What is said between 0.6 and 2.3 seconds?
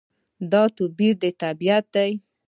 توپیر طبیعي دی.